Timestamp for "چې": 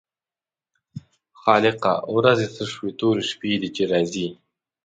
3.75-3.83